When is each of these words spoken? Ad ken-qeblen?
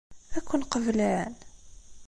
Ad 0.37 0.43
ken-qeblen? 0.47 1.33